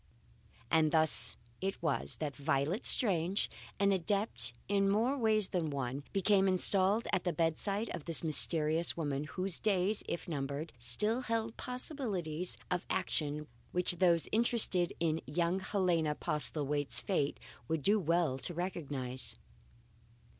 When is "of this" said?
7.91-8.23